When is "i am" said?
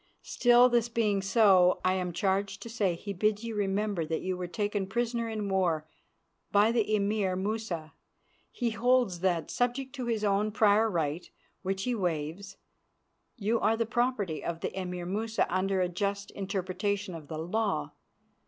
1.85-2.11